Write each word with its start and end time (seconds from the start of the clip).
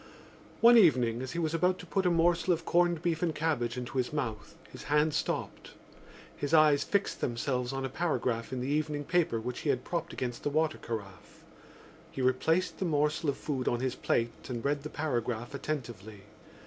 One 0.61 0.79
evening 0.79 1.21
as 1.21 1.33
he 1.33 1.37
was 1.37 1.53
about 1.53 1.77
to 1.77 1.85
put 1.85 2.07
a 2.07 2.09
morsel 2.09 2.51
of 2.53 2.65
corned 2.65 3.03
beef 3.03 3.21
and 3.21 3.35
cabbage 3.35 3.77
into 3.77 3.99
his 3.99 4.11
mouth 4.11 4.55
his 4.67 4.85
hand 4.85 5.13
stopped. 5.13 5.73
His 6.35 6.55
eyes 6.55 6.83
fixed 6.83 7.21
themselves 7.21 7.71
on 7.71 7.85
a 7.85 7.87
paragraph 7.87 8.51
in 8.51 8.61
the 8.61 8.67
evening 8.67 9.03
paper 9.03 9.39
which 9.39 9.59
he 9.59 9.69
had 9.69 9.83
propped 9.85 10.11
against 10.11 10.41
the 10.41 10.49
water 10.49 10.79
carafe. 10.79 11.43
He 12.09 12.19
replaced 12.23 12.79
the 12.79 12.85
morsel 12.85 13.29
of 13.29 13.37
food 13.37 13.67
on 13.67 13.79
his 13.79 13.93
plate 13.93 14.49
and 14.49 14.65
read 14.65 14.81
the 14.81 14.89
paragraph 14.89 15.53
attentively. 15.53 16.21